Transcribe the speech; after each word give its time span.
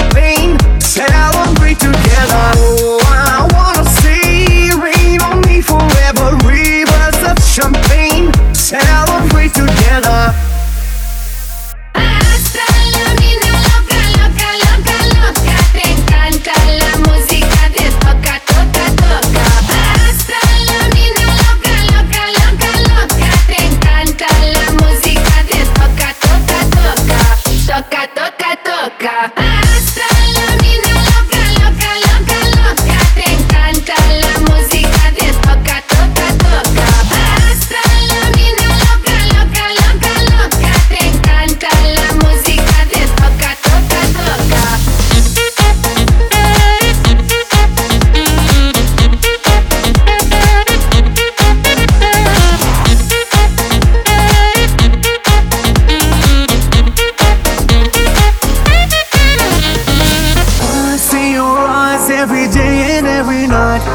something 0.00 0.43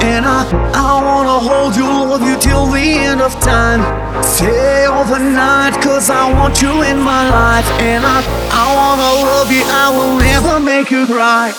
And 0.02 0.26
I, 0.26 0.46
I 0.74 1.04
wanna 1.04 1.40
hold 1.40 1.76
you, 1.76 1.84
love 1.84 2.24
you 2.24 2.38
till 2.38 2.66
the 2.68 2.80
end 2.80 3.22
of 3.22 3.34
time. 3.40 3.82
Stay 4.24 4.88
overnight, 4.88 5.82
cause 5.82 6.10
I 6.10 6.32
want 6.34 6.62
you 6.62 6.84
in 6.84 7.00
my 7.00 7.30
life. 7.30 7.68
And 7.82 8.06
I, 8.06 8.20
I 8.52 8.66
wanna 8.76 9.12
love 9.30 9.52
you, 9.52 9.64
I 9.66 9.90
will 9.96 10.18
never 10.18 10.60
make 10.60 10.92
you 10.92 11.06
cry. 11.06 11.54